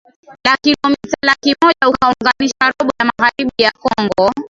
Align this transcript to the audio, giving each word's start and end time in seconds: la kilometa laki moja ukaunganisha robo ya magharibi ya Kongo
la 0.43 0.57
kilometa 0.61 1.17
laki 1.25 1.53
moja 1.61 1.89
ukaunganisha 1.89 2.63
robo 2.79 2.91
ya 2.99 3.05
magharibi 3.05 3.51
ya 3.63 3.71
Kongo 3.71 4.31